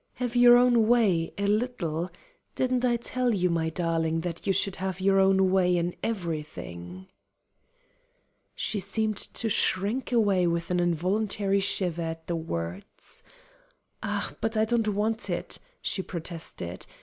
"Have 0.15 0.35
your 0.35 0.57
own 0.57 0.87
way 0.87 1.31
a 1.37 1.45
little! 1.45 2.09
Didn't 2.55 2.83
I 2.83 2.97
tell 2.97 3.35
you, 3.35 3.51
my 3.51 3.69
darling, 3.69 4.21
that 4.21 4.47
you 4.47 4.51
should 4.51 4.77
have 4.77 4.99
your 4.99 5.19
own 5.19 5.51
way 5.51 5.77
in 5.77 5.95
everything?" 6.01 7.05
She 8.55 8.79
seemed 8.79 9.17
to 9.17 9.47
shrink 9.47 10.11
away 10.11 10.47
with 10.47 10.71
an 10.71 10.79
involuntary 10.79 11.59
shiver 11.59 12.01
at 12.01 12.25
the 12.25 12.35
words. 12.35 13.21
"Ah, 14.01 14.33
but 14.41 14.57
I 14.57 14.65
don't 14.65 14.87
want 14.87 15.29
it," 15.29 15.59
she 15.83 16.01
protested. 16.01 16.87